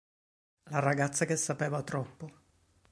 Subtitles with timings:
[0.71, 2.31] La ragazza che sapeva troppo